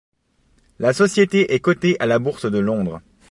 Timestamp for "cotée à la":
1.59-2.17